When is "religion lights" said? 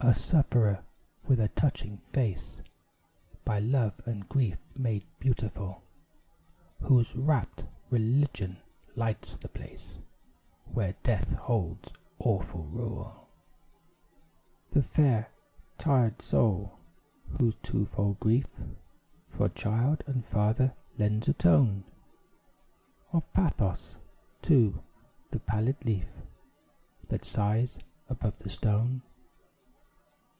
7.90-9.34